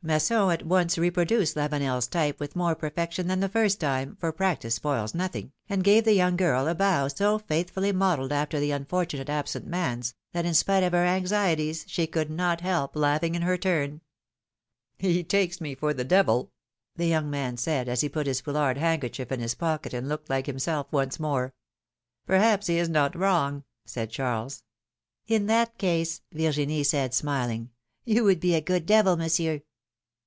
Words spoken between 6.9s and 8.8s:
so faithfully modelled after the